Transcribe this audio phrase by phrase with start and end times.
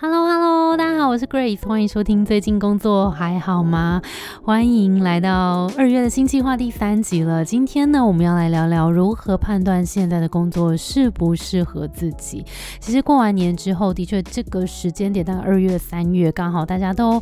[0.00, 4.00] Hello Hello，大家好，我是 Grace，欢迎收听最近工作还好吗？
[4.44, 7.44] 欢迎来到二月的新计划第三集了。
[7.44, 12.46] 今天呢，我们要来聊聊如何判断现在的工作适不适合自己。
[12.78, 17.20] 其实过完年之后，的确这个时间点，大概二月、三月，刚好大家都。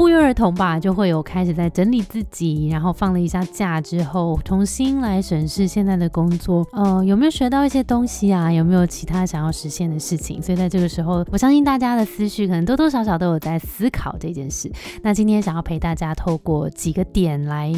[0.00, 8.50] 不约而同吧，就会有开始在整理自己，然后放了一下假之后，重新来审视现在的工作，呃，有没有学到一些东西啊？
[8.50, 10.40] 有没有其他想要实现的事情？
[10.40, 14.72] 所以在这个时候，我相信大家的思绪可能多多少少都有在思考这件事。
[15.02, 17.70] 那今天想要陪大家透过几个点来。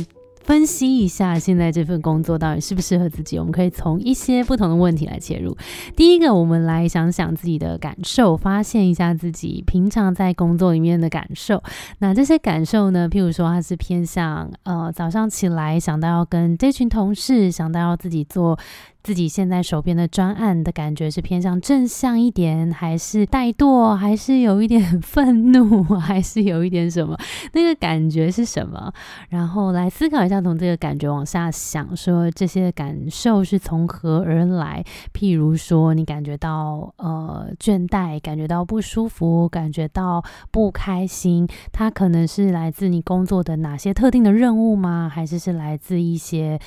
[0.45, 5.57] 分析一下现在这份工作到底适不适合自己，我们可以从一些不同的问题来切入。
[5.97, 11.63] 第一个，我们来想想自己的感受，发现一下自己平常在工作里面的感受。
[11.99, 13.09] 那这些感受呢？
[13.09, 18.59] 譬如说，它是偏向呃早上起来想到要跟这群同事，想到要自己做。
[19.03, 27.19] 自己现在手边的专案的感觉是偏向正向一点，还是怠惰，还是有一点愤怒， 还是有一点什么？
[27.53, 28.93] 那个感觉是什么？
[29.31, 34.85] 然后来思考一下，从这个感觉往下想，说这些感受是从何而来？
[35.13, 40.23] 譬如说，你感觉到呃倦怠，感觉到不舒服，感觉到
[40.53, 45.11] 不开心，它可能是来自你工作的哪些特定的任务吗？
[45.13, 46.61] 还是是来自一些？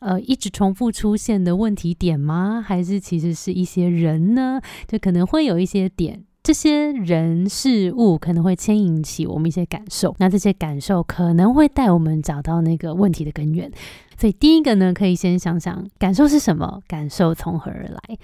[0.00, 2.64] 呃，一直重复出现的问题点吗？
[2.66, 4.60] 还是其实是一些人呢？
[4.88, 13.70] 就可能会有一些点，这些人事物可能会牵引起我们一些感受，那这些感受可能会带我们找到那个问题的根源。
[14.20, 18.18] 所以第一个呢，可以先想想感受是什么，感受从何而来。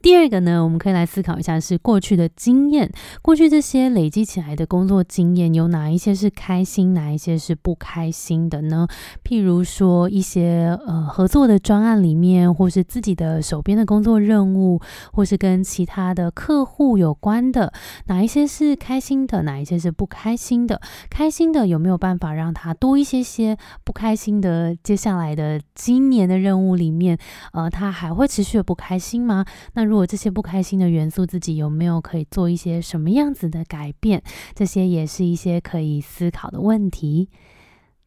[0.00, 8.88] 第二个呢，我们可以来思考一下，是过去的经验，过去这些累积起来的工作经验，有哪一些是开心，哪一些是不开心的呢？
[9.22, 14.80] 譬如说一些呃合作的专案里面，或是自己的手边的工作任务，
[15.12, 17.70] 或是跟其他的客户有关的，
[18.06, 20.80] 哪一些是开心的，哪一些是不开心的？
[21.10, 23.58] 开心的有没有办法让它多一些些？
[23.84, 25.41] 不开心的，接下来的。
[25.42, 27.18] 呃，今年的任务里面，
[27.52, 29.44] 呃，他还会持续的不开心吗？
[29.72, 34.22] 那如果这些不开心的元素，自己有没有可以做一些什么样子的改变？
[34.54, 37.28] 这些也是一些可以思考的问题。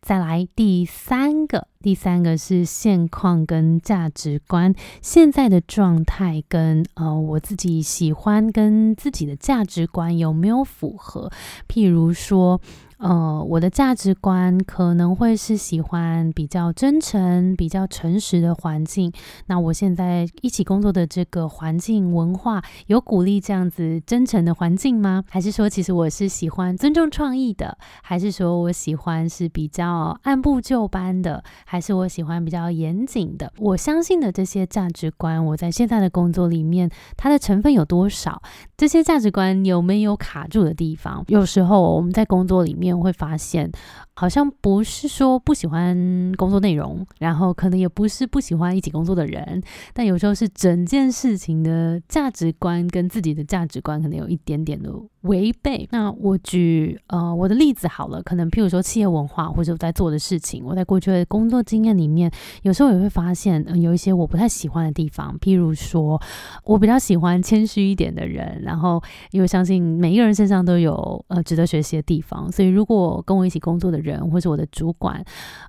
[0.02, 11.30] 再来第三个，第三个是现况跟价值观，现在的状态跟呃我自己喜欢跟自己的价值观有没有符合？
[11.68, 12.62] 譬如说。
[12.98, 19.12] 呃，我的价值观可能会是喜欢比较真诚、比较诚实的环境。
[19.48, 25.26] 那我现在一起工作的这个环境文化，有鼓励这样子真诚的环境吗？
[25.30, 27.78] 还是说，其实我是喜欢尊重创意的？
[28.02, 31.44] 还是说我喜欢是比较按部就班的？
[31.66, 33.52] 还是我喜欢比较严谨的？
[33.60, 38.42] 我相信的这些价值观，我在现在的工作里面，它的成分有多少？
[38.78, 41.26] 这些价值观有没有卡住的地方？
[41.28, 42.85] 有时候我们在工作里面。
[42.94, 43.72] 会发现，
[44.14, 45.96] 好像不是说不喜欢
[46.36, 49.62] 工作内容，然后可能也不是不喜欢一起工作的人，
[49.94, 54.90] 但有时候是整件事情的价值观跟自己的价值观可能有一点点的
[55.26, 55.88] 违背。
[55.92, 62.30] 那我举呃我的例子好了，可能譬如说企业文化或者我在做的事情，我在过去的工作经验里面，
[62.62, 65.36] 有时候也会发现有一些我不太喜欢的地方。
[65.40, 66.22] 譬如说，
[66.66, 72.76] 我比较喜欢谦虚一点的人，然后因为相信每一个人身上都有呃值得学习的地方，所以。
[72.76, 75.24] 如果跟我一起工作的人，或是我的主管，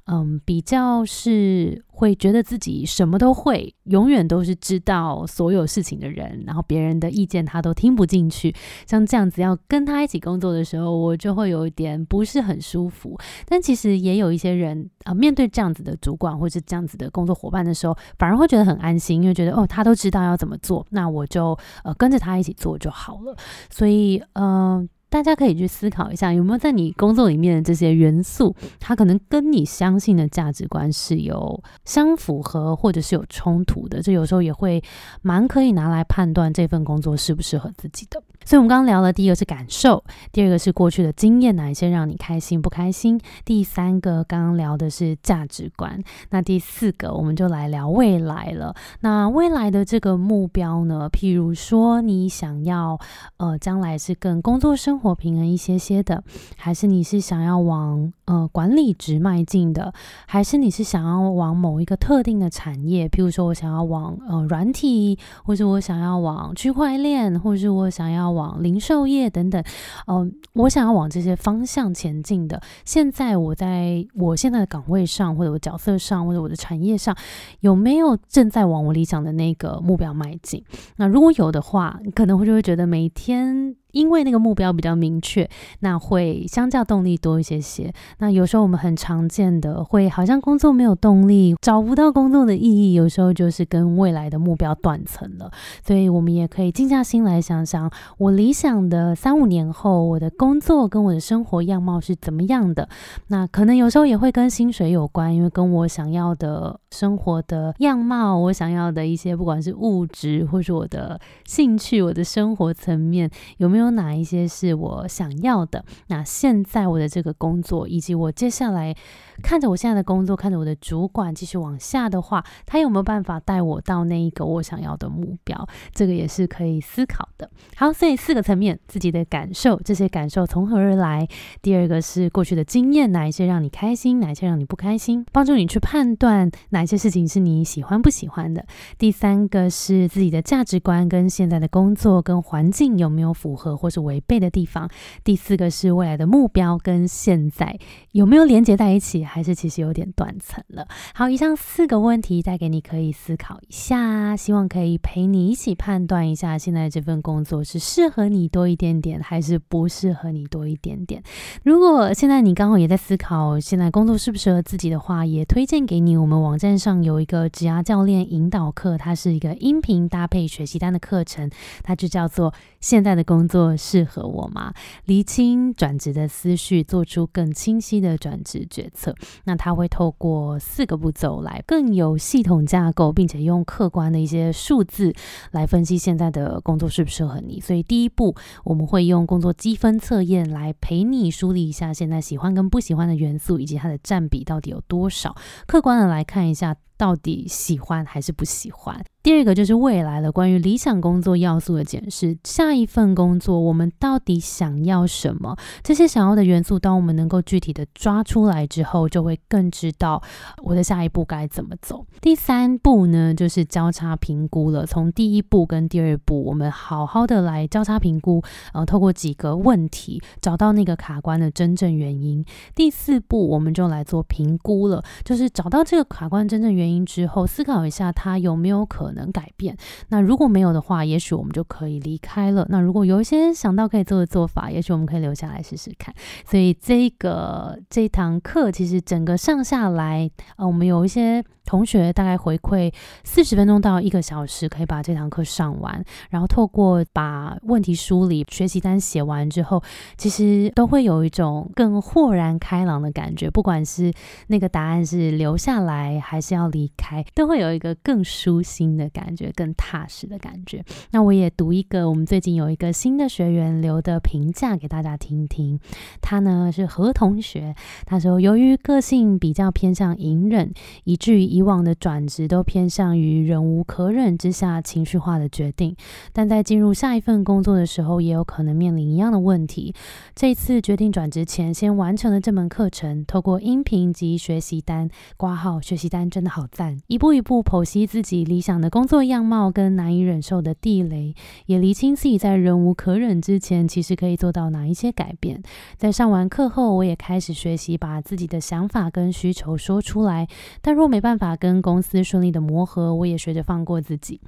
[0.07, 8.55] 嗯，比较是会觉得自己什么都会，永远都是知道所有事情的人，然后别人的意见他都听不进去，
[8.87, 13.19] 像这样子要跟他一起工作的时候，我就会有一点不是很舒服。
[13.47, 23.35] 但其实也有一些人啊，面对这样子的主管或是这样子的工作伙伴的时候，反而会觉得很安心，因为觉得哦，他都知道要怎么做，那我就呃跟着他一起做就好了。
[23.71, 24.87] 所以，嗯。
[25.09, 34.03] 大家可以去思考一下，有没有在你工作里面的这些元素，它可能跟你相信的价值观是有相符合，或者是有冲突的。
[34.03, 34.83] 这有时候也会
[35.23, 38.23] 蛮可以拿来判断这份工作适不适合自己的。
[38.45, 43.21] 所以，我们刚刚聊了，第一个是感受，第二个是过去的经验，哪一些让你开心不开心？
[43.45, 46.01] 第三个刚刚聊的是价值观。
[46.31, 48.73] 那第四个，我们就来聊未来了。
[49.01, 51.09] 那未来的这个目标呢？
[51.11, 52.97] 譬如说，你想要
[53.39, 56.25] 呃，将来是跟工作生生活平衡一些些的，
[56.57, 59.93] 还是你是想要往呃管理职迈进的，
[60.27, 63.07] 还是你是想要往某一个特定的产业？
[63.07, 68.31] 譬如说我想要往呃软体，或者我想要往区块链，或者是我想要。
[68.37, 69.63] 往零售业等等，
[70.09, 72.61] 嗯，我想要往这些方向前进的。
[72.85, 77.17] 现在我在我现在的岗位上，或者我角色上，或者我的产业上，
[77.61, 80.63] 有没有正在往我理想的那个目标迈进？
[80.97, 83.77] 那如果有的话，你可能会就会觉得每天。
[83.97, 85.49] 因为那个目标比较明确，
[85.81, 87.91] 那会相较动力多一些些。
[88.19, 95.51] 那有时候我们很常见的会好像工作没有动力，找不到工作的意义，有时候就是跟未来的目标断层了。
[95.83, 102.87] 所以我们也可以静下心来想想，我理想的三五年后，我的工作跟我的生活样貌是怎么样的？
[103.29, 113.86] 那可能有时候也会跟薪水有关，因为跟我想要的生活的样貌，我想要的一些不管是物质或是我的兴趣，我的生活层面有没有？
[113.87, 115.85] 有哪一些是我想要的？
[116.09, 118.95] 那现在我的这个工作，以及我接下来
[119.43, 125.69] 看着我现在的工作，看着我的主管继续往下的话，他有没有办法带我到那一个我想要的目标？
[125.93, 127.49] 这个也是可以思考的。
[127.77, 131.29] 好，所以四个层面，自己的感受，这些感受从何而来？
[131.61, 138.65] 第二个是过去的经验，哪一些让你开心，哪一些让你不开心，帮助你去判断哪一些事情是你喜欢不喜欢的。
[138.97, 143.67] 第三个是自己的价值观跟现在的工作跟环境有没有符合。
[143.77, 144.89] 或是违背的地方。
[145.23, 147.79] 第四个是未来的目标跟现在
[148.13, 150.87] 有没有连接在一起，还是其实有点断层了。
[151.15, 161.23] 好，以上四个问题带给你，可以思考一下，希望可以陪你一起判断一下，现在这份工作是适合你多一点点，还是不适合你多一点点。
[161.65, 171.51] 如果现在你刚好也在思考现在工作适不适合自己的话，也推荐给你，我们网站上有一个职涯教练引导课，它是一个音频搭配学习单的课程，
[171.83, 172.55] 它就叫做
[172.87, 173.77] 现在的工作。
[173.77, 174.73] 适合我吗？
[175.07, 179.13] 厘清转职的思绪，做出更清晰的转职决策。
[179.45, 185.13] 那他会透过四个步骤来更有系统架构，并且用客观的一些数字
[185.51, 187.61] 来分析现在的工作适不适合你。
[187.61, 195.35] 所以第一步，我们会用工作积分测验来陪你梳理一下现在喜欢跟不喜欢的元素，以及它的占比到底有多少。
[195.67, 196.77] 客观的来看一下。
[196.97, 199.05] 到底喜欢还是不喜欢？
[199.23, 202.39] 第二个就是未来了，关于理想工作要素的检视。
[202.45, 205.57] 下一份工作我们到底想要什么？
[205.83, 210.23] 这些想要的元素，当我们能够具体的抓出来之后，就会更知道
[210.63, 212.07] 我的下一步该怎么走。
[212.21, 214.87] 第三步呢，就是交叉评估了。
[214.87, 218.41] 从第一步跟第二步，我们好好的来交叉评估，
[218.73, 222.45] 呃，透过几个问题找到那个卡关的真正原因。
[222.77, 226.86] 第四步，我们就来做评估了，就是找到这个卡关真正原。
[226.87, 229.77] 原因之后思考一下，他有没有可能改变？
[230.09, 232.65] 那如果没有的话，也许我们就可以离开了。
[232.71, 236.15] 那如果有一些想到可以做的做法，也许我们可以留下来试试看。
[236.49, 241.45] 所以这个这堂课其实整个上下来，啊，我们有一些。
[241.67, 242.91] 同学大概回馈
[243.25, 246.03] 四十分钟到一个小时，可以把这堂课上完。
[246.31, 249.83] 然后透过把问题梳理、学习单写完之后，
[250.17, 253.51] 其实都会有一种更豁然开朗的感觉。
[253.51, 254.13] 不管是
[254.47, 260.85] 那个答案是留下来还是要离开，都会有一个更舒心的感觉、更踏实的感觉。
[261.11, 265.81] 那我也读一个我们最近有一个新的学员留的评价给大家听听。
[266.21, 267.75] 他呢是何同学，
[268.05, 270.73] 他说由于个性比较偏向隐忍，
[271.03, 271.56] 以至于。
[271.57, 275.97] 以往的转职都偏向于忍无可忍之下情绪化的决定，
[276.35, 279.95] 但在进入下一份工作的时候，也有可能面临一样的问题。
[280.35, 285.09] 这次决定转职前，先完成了这门课程，透过音频及学习单
[285.39, 295.63] 挂号，学习单真的好赞，一步一步剖析自己理想的工作样貌跟难以忍受的地雷，也厘清自己在忍无可忍之前，其实可以做到哪一些改变。
[295.97, 300.47] 在上完课后，我也开始学习把自己的想法跟需求说出来，
[300.83, 301.46] 但若没办法。
[301.55, 304.41] 跟公司顺利的磨合，我也学着放过自己。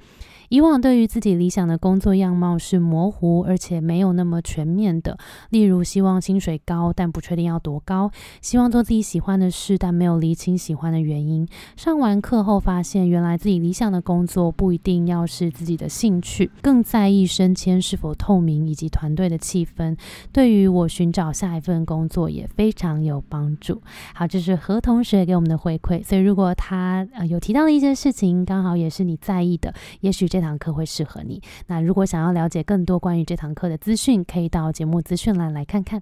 [0.49, 5.15] 以往对于自己理想的工作样貌是模糊，而且没有那么全面的。
[5.51, 8.09] 例如，希望薪水高，但不确定要多高；
[8.41, 11.47] 希望做自己喜欢的事，但没有理清喜欢的原因。
[11.77, 19.95] 上完课后，发现原来自己理想的工作不一定要是自己的兴趣，更在意升迁是否透明以及团队的气氛。
[20.33, 23.79] 对于我寻找下一份工作也非常有帮助。
[24.15, 26.03] 好，这是何同学给我们的回馈。
[26.03, 30.38] 所以，如果他呃有提到的一些事情，刚好也是你在意的，也许这。
[30.39, 31.41] 这堂课会适合你。
[31.67, 36.01] 那如果想要了解更多关于这堂课的资讯，可以到节目资讯栏来看看。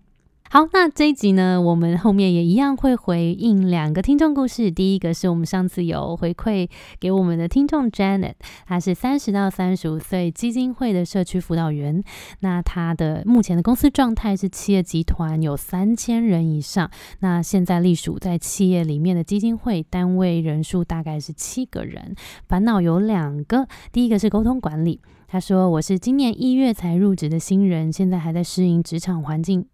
[0.49, 4.71] 好，那这一集呢，我们后面也一样会回应两个听众故事。
[4.71, 6.69] 第一个是我们上次有回馈
[7.01, 8.35] 给我们的听众 Janet，
[8.65, 12.01] 她是三十到三十五岁基金会的社区辅导员。
[12.39, 16.89] 那她的目前的公司状态是企业集团有三千人以上，
[17.19, 22.15] 那现在隶属在企业里面的基金会单位人数大概是七个人，
[22.47, 25.01] 烦恼有两个，第一个是沟通管理。
[25.27, 29.65] 他说：“我是今年一月才入职的新人，现在还在适应职场环境。”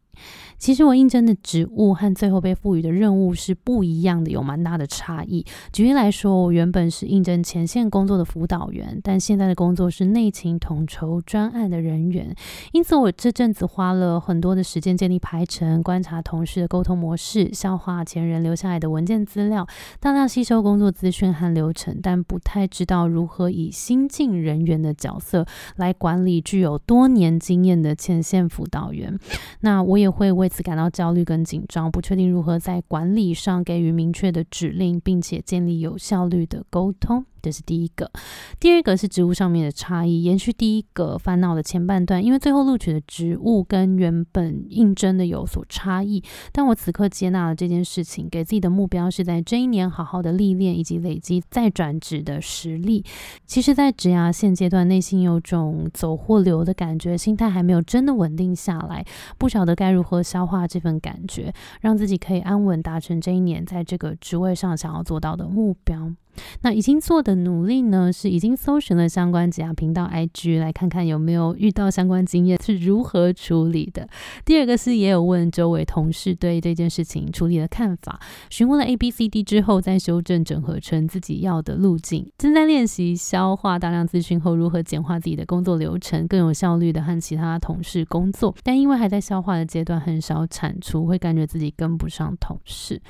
[0.57, 5.45] 其实我应征的职务和最后被赋予的任务是不一样的，有蛮大的差异。
[5.73, 12.33] 举例来说，我原本是应征前线工作的辅导员，但现在的工作是内勤统筹专案的人员。
[12.71, 19.67] 因此，我这阵子花了很多的时间建立排程，观察同事的沟通模式，消化前人留下来的文件资料，
[19.99, 29.19] 大量吸收工作资讯和流程，但不太知道如何以新进人员的角色来管理具有多年经验的前线辅导员。
[29.59, 37.25] 那我也也会为此感到焦虑跟紧张，不确定如何在管理上给予明确的指令，并且建立有效率的沟通。
[37.43, 38.09] 这是第一个，
[38.57, 40.23] 第二个是职务上面的差异。
[40.23, 46.23] 延续第一个烦恼的前半段，因为最后录取的职务跟原本应征的有所差异，
[46.53, 53.03] 但我此刻接纳了这件事情，给自己的目标是在这一年好好的历练以及累积再转职的实力。
[53.45, 59.05] 其实，在职涯现阶段，内心有种走或留的感觉，心态还没有真的稳定下来，
[59.37, 66.13] 不晓得该如何消化这份感觉，让自己可以安稳达成这一年在这个职位上想要做到的目标。
[66.61, 74.07] 那已经做的努力呢，是已经搜寻了相关职涯频道 IG，来看看有没有遇到相关经验是如何处理的。
[74.45, 82.29] 第二个是也有问周围同事对这件事情处理的看法，询问了 A、B、C、D 之后，再修正整合成自己要的路径。
[82.37, 88.55] 正在练习消化大量资讯后，如何简化自己的工作流程，更有效率的和其他同事工作。
[88.63, 93.01] 但因为还在消化的阶段，很少产出，会感觉自己跟不上同事。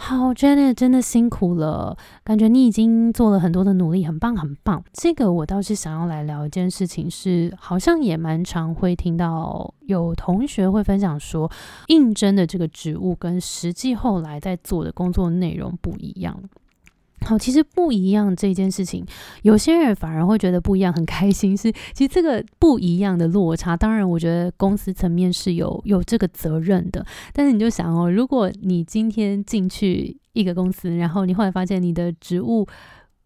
[0.00, 4.82] 好，Janet 真的辛苦了，感觉你已经做了很多的努力，很棒，很棒。
[4.92, 11.50] 这个我倒是想要来聊一件事情，是好像也蛮常会听到有同学会分享说，
[11.88, 16.40] 应征的这个职务跟实际后来在做的工作内容不一样。
[17.26, 19.04] 好，其实不一样这件事情，
[19.42, 21.56] 有些人反而会觉得不一样，很开心。
[21.56, 27.04] 是，其实这个不一样的落差，当然我觉得公司层面是有有这个责任的。
[27.32, 32.66] 但是你就想哦，如果你今天进去一个公司，然后你后来发现你的职务。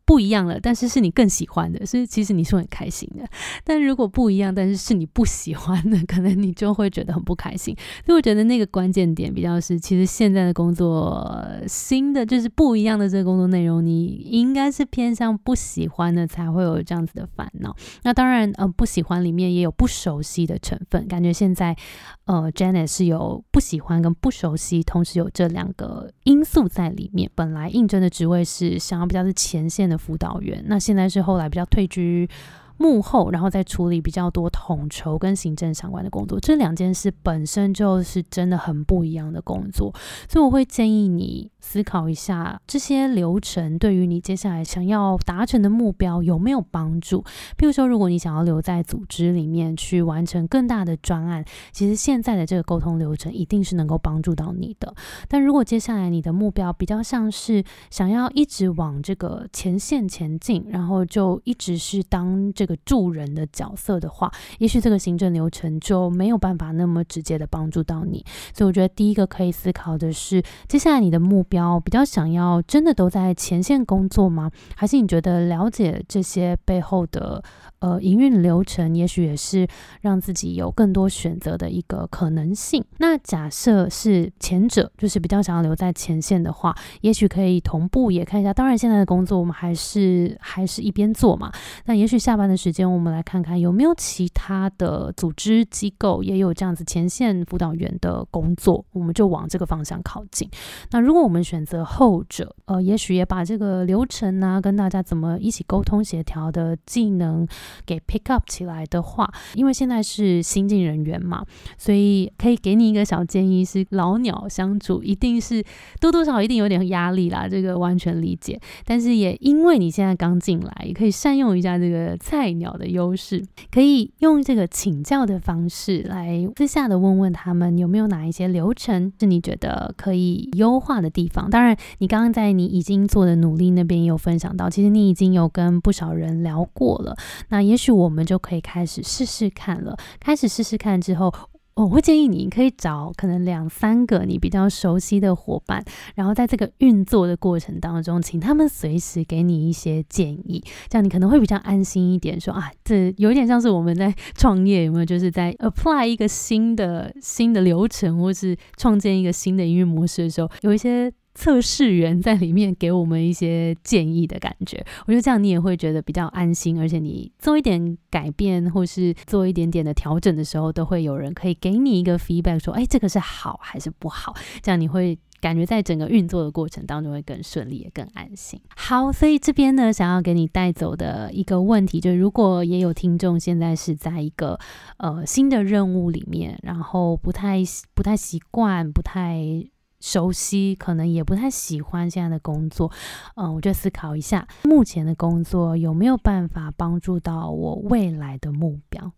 [0.05, 3.25] 不一样了，但是是你更喜欢的，是其实你是很开心的。
[3.65, 7.75] 但如果不一样，但是是你不喜欢的， 可能你就会觉得很不开心。
[8.05, 11.27] 所以我觉得那个关键点比较是，其实现在的工作
[11.67, 17.75] 新的就是不一样的这个工作内容，你应该是偏向不喜欢的才会有这样子的烦恼。
[18.03, 21.77] 那当然，呃，不喜欢里面也有不熟悉的成分，感觉现在
[22.25, 27.31] 呃，Janet 是有不喜欢跟不熟悉，同时有这两个因素在里面。
[27.35, 32.29] 本来应征的职位是想要比较是前线辅导员，那现在是后来比较退居
[32.77, 36.39] 幕后，然后再处理比较多统筹跟行政相关的工作。
[36.41, 39.93] 这两件事本身就是真的很不一样的工作，
[40.29, 41.51] 所以我会建议你。
[41.65, 47.23] 思考一下这些流程对于你接下来想要达成的目标有没有帮助？
[47.57, 54.93] 譬如说，如果你想要留在组织里面去完成更大的专案，其实现在的这个沟通流程一定是能够帮助到你的。
[55.29, 68.25] 但如果接下来你的目标比较像是想要一直往这个前线前进，然后就一直是当这个助人的角色的话，也许这个行政流程就没有办法那么直接的帮助到你。
[68.55, 74.49] 所以我觉得第一个可以思考的是，接下来你的目标比较想要真的都在前线工作吗？
[74.77, 77.43] 还是你觉得了解这些背后的？
[77.81, 79.67] 呃，营运流程也许也是
[80.03, 82.85] 让自己有更多选择的一个可能性。
[82.99, 88.55] 那假设是前者，就是比较想要留在前线的话，也许可以同步也看一下。
[88.55, 91.51] 当然，现在的工作我们还是还是一边做嘛。
[91.87, 100.49] 那也许下班时间，我们来看看有没有其他的组织机构也有这样子前线辅导员的工作，我们就往这个方向靠近。
[100.91, 107.47] 那如果我们选择后者，呃，也许也把这个流程呢，跟大家怎么一起沟通协调的技能。
[107.85, 111.45] 给 pick up 起来的话，因为现在是新进人员嘛，
[111.77, 115.63] 所以可以给你一个小建议：是老鸟相处一定是
[116.01, 118.59] 多多少少一定有点压力啦，这个完全理解。
[118.87, 131.49] 但是也因为你现在刚进来，也可以善用一下这个菜菜鸟的优势，可以用这个请教的方式来私下的问问他们有没有哪一些流程是你觉得可以优化的地方。
[131.49, 137.17] 当然，你刚刚在你已经做的努力那边也有分享到，其实你已经有跟不少人聊过了，
[137.49, 137.63] 那。
[137.63, 139.97] 也许我们就可以开始试试看了。
[140.19, 141.33] 开始试试看之后，
[141.75, 145.83] 我会建议你可以找可能两三个你比较熟悉的伙伴，
[146.15, 152.39] 然后在这个运作的过程当中，请他们随时给你一些建议，这样你可能会比较安心一点。
[152.39, 155.05] 说啊，这有点像是我们在 创业，有没有？
[155.05, 161.13] 就是在 apply 一个新的新的流程，或是创建一个新的营运模式的时候，有一些。
[161.35, 174.35] 测试员在里面给我们一些建议的感觉，我觉得这样你也会觉得比较安心，而且你做一点改变或是做一点点的调整的时候，都会有人可以给你一个 feedback，说，哎，这个是好还是不好？
[174.61, 178.61] 这样你会感觉在整个运作的过程当中会更顺利，也更安心。
[178.77, 184.59] 好，所以这边呢，想要给你带走的一个问题，就是如果也有听众现在是在一个
[184.99, 187.63] 呃新的任务里面，然后不太
[187.95, 189.65] 不太习惯，不太。
[190.03, 192.91] 熟悉，可能也不太喜欢现在的工作，
[193.37, 199.13] 嗯，我就思考一下，目前的工作有没有办法帮助到我未来的目标。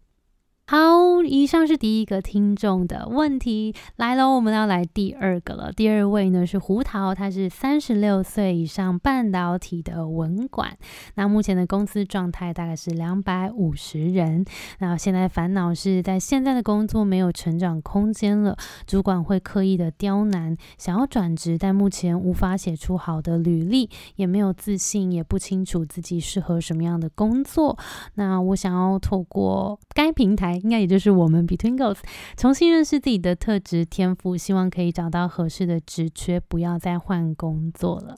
[0.67, 5.71] 好，以上是第一个听众的问题来了，我们要来第二个了。
[5.71, 10.75] 第二位呢是胡桃，他是三十六岁以上半导体的文管，
[11.17, 14.43] 那目前的公司状态大概是两百五十人。
[14.79, 18.57] 那现在烦恼是在现在的工作没有成长空间了，
[18.87, 27.79] 主管会刻意的刁难，想要转职，但目前无法写出好的履历，也没有自信，也不清楚自己适合什么样的工作。
[28.15, 30.54] 那我想要透过该平台。
[30.57, 31.99] 应该也就是我们 Between Girls
[32.37, 38.17] 重新认识自己的特质天赋，希望可以找到合适的职缺，不要再换工作了。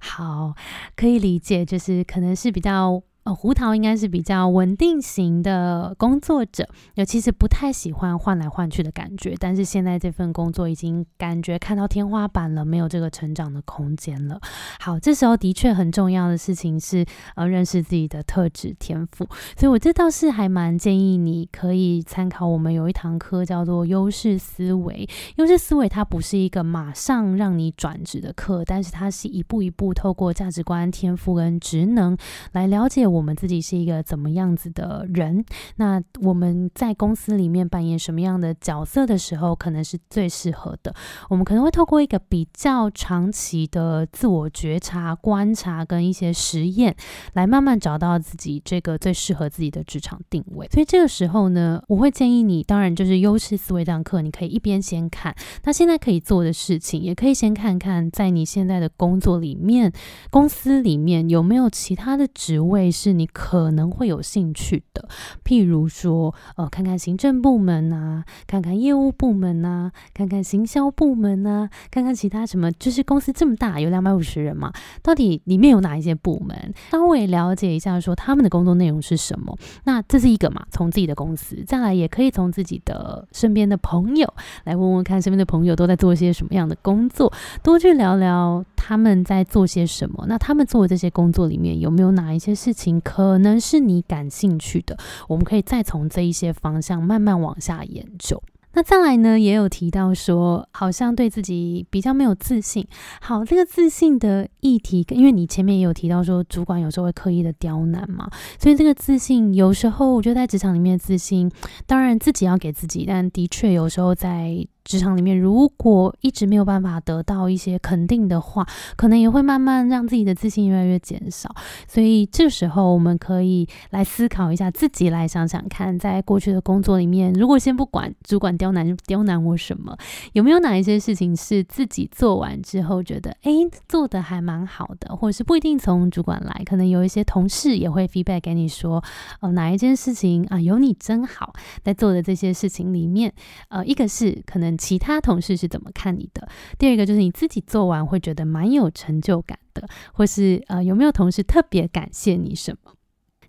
[0.00, 0.54] 好，
[0.96, 3.02] 可以理解，就是可能是比较。
[3.24, 9.34] 呃，胡桃应该是比较稳定型的工作者，尤其是不太喜欢换来换去的感觉。
[9.40, 14.38] 但是现在这份工作已经感觉看到天花板了，没有这个成长的空间了。
[14.78, 17.02] 好，这时候的确很重要的事情是
[17.34, 19.26] 呃认识自己的特质天赋。
[19.56, 25.08] 所以我这倒是还蛮建议你可以参考我们有一堂课叫做优势思维。
[25.36, 32.14] 优势思维它不是一个马上让你转职的课，但是它是一步一步透过价值观、天赋跟职能
[32.52, 33.13] 来了解。
[33.14, 35.44] 我们自己是一个怎么样子的人？
[35.76, 40.92] 那我们在公司里面扮演什么样的角色的时候，可能是最适合的。
[41.30, 46.96] 我们可能会透过一个比较长期的自我觉察、观察跟一些实验，
[47.34, 50.66] 来慢慢找到自己这个最适合自己的职场定位。
[50.72, 59.92] 所以这个时候呢，我会建议你，当然就是优势思维这堂课，你可以一边先看，那现在可以做的事情，也可以先看看在你现在的工作里面、
[60.30, 62.90] 公司里面有没有其他的职位。
[62.94, 65.06] 是是你可能会有兴趣的，
[65.44, 76.72] 譬如说，呃，看看行政部门啊，看看业务部门啊，看看行销部门啊，看看其他什么，就是公司这么大，有两百五十人嘛，到底里面有哪一些部门？
[76.90, 79.54] 稍微了解一下，说他们的工作内容是什么。
[79.84, 84.32] 那这是一个嘛，从自己的公司，再来也可以从自己的身边的朋友
[84.64, 87.30] 来问问看，身边的朋友都在做些什么样的工作，
[87.62, 90.24] 多去聊聊他们在做些什么。
[90.26, 92.93] 那他们做的这些工作里面有没有哪一些事情？
[93.00, 94.96] 可能是你感兴趣的，
[95.28, 98.42] 我们可以再从这一些方向慢慢往下研究。
[98.76, 102.84] 那再来呢，也有提到说，好像对自己比较没有自信。
[103.20, 108.28] 好，这个自信的议题，因为你前面也有提到说，主管有时候会刻意的刁难嘛，
[108.58, 111.48] 所以这个自信有时候，我觉得在职场里面的自信，
[111.86, 114.66] 当然自己要给自己，但的确有时候在。
[114.84, 118.66] 职场里面，如果一直没有办法得到一些肯定的话，
[118.96, 121.48] 可能也会慢慢让自己的自信越来越减少。
[121.88, 129.96] 所以这时候，我们可以来思考一下，自己来想想看，在过去的工作里面，如果先不管主管刁难刁难我什么，
[130.34, 133.52] 有没有哪一些事情是自己做完之后觉得，哎，
[133.88, 139.02] 做的还蛮好的，或者是不一定从主管来，可能有一些同事也会 feedback 给你说，
[139.40, 143.32] 哦，哪一件事情啊，有你真好，在做的这些事情里面，
[143.70, 144.73] 呃，一个是可能。
[144.76, 146.48] 其他同事是怎么看你的？
[146.78, 152.92] 第二个就是你自己做完会觉得蛮有成就感的，或是呃有没有同事特别感谢你什么？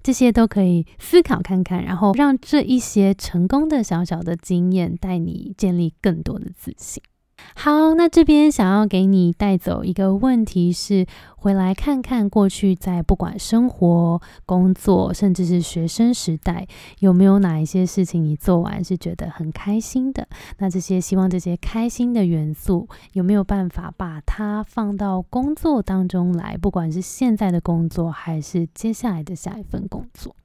[0.03, 7.01] 这些都可以思考看看，然后让这一些成功的小小的经验带你建立更多的自信。
[7.53, 11.05] 好，那这边想要给你带走一个问题是，
[11.35, 16.67] 回来看看过去在不管生活、工作，甚至是学生时代，
[16.99, 20.27] 有没有哪一些事情你做完是觉得很开心的？
[20.57, 26.57] 那这些希望这些开心的元素，有没有办法把它放到工作当中来？
[26.57, 30.35] 不管是现在的工作，还是接下来的下一份工作。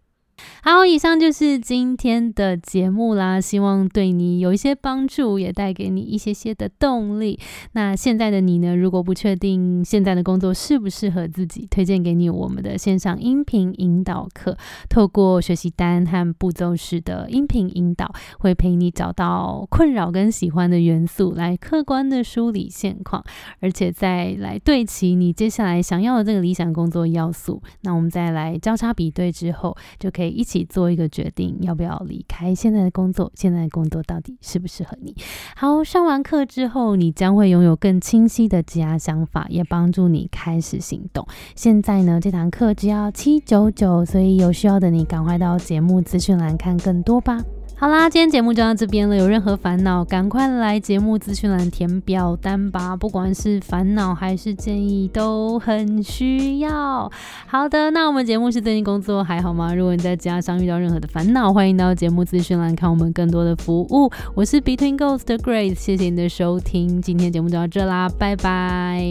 [0.63, 7.39] 好，以上就是今天的节目啦，希望对你有一些帮助，也带给你一些些的动力。
[7.73, 8.77] 那现在的你呢？
[8.77, 14.57] 如果不确定现在的工作适不适合自己，推荐给你我们的线上音频引导课，
[14.89, 23.25] 透过学习单和步骤式的音频引导，会陪你找到困扰跟喜欢的元素，来客观的梳理现况，
[23.61, 27.63] 而且再来对齐你接下来想要的这个理想工作要素。
[27.81, 30.30] 那我们再来交叉比对之后，就可以。
[30.31, 35.15] 一起做一个决定，要不要离开现在的工作，现在的工作到底适不适合你。
[35.57, 41.27] 好，上完课之后，你将会拥有更清晰的职业想法，也帮助你开始行动。
[41.55, 47.43] 现在呢，这堂课只要七九九，所以有需要的你赶快到节目资讯栏看更多吧。
[47.81, 49.17] 好啦，今天节目就到这边了。
[49.17, 52.95] 有任何烦恼，赶快来节目资讯栏填表单吧。
[52.95, 57.11] 不管是烦恼还是建议，都很需要。
[57.47, 59.75] 好的，那我们节目是最近工作还好吗？
[59.75, 64.13] 如果你在家上遇到任何的烦恼，欢迎到节目资讯栏看我们更多的服务。
[64.35, 69.03] 我是 Between Ghost 的 Grace，谢谢你的收听，今天节目就到这啦，拜拜。